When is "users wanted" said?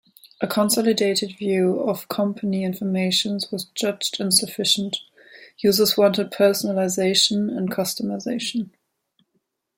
5.59-6.31